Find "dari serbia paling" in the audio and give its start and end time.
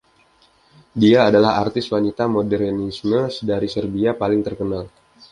3.49-4.41